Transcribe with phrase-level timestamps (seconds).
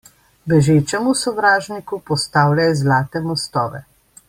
[0.53, 3.85] Bežečemu sovražniku postavljaj zlate mostove.